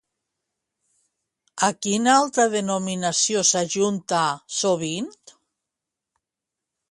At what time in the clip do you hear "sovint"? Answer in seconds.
4.61-5.11